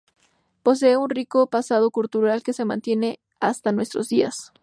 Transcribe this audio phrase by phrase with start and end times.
[0.63, 4.51] Posee un rico pasado cultural que se mantiene hasta nuestros días.